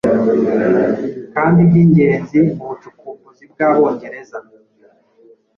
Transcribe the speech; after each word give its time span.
kandi 1.33 1.59
byingenzi 1.69 2.37
mu 2.55 2.63
bucukumbuzi 2.69 3.43
bwAbongereza 3.51 4.39